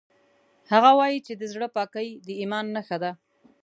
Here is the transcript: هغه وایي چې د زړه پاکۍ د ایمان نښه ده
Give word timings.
هغه 0.71 0.89
وایي 0.99 1.19
چې 1.25 1.33
د 1.35 1.43
زړه 1.53 1.67
پاکۍ 1.75 2.09
د 2.27 2.29
ایمان 2.41 2.65
نښه 2.75 2.97
ده 3.03 3.11